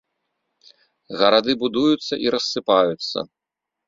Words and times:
Гарады 1.19 1.55
будуюцца 1.63 2.13
і 2.23 2.27
рассыпаюцца. 2.37 3.17